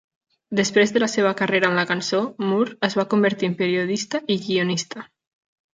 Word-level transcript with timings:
Després 0.59 0.93
de 0.95 1.01
la 1.03 1.09
seva 1.15 1.33
carrera 1.41 1.69
en 1.73 1.77
la 1.81 1.85
cançó, 1.91 2.23
Moore 2.47 2.75
es 2.91 2.99
va 3.03 3.09
convertir 3.15 3.53
en 3.53 3.57
periodista 3.65 4.25
i 4.35 4.41
guionista. 4.49 5.09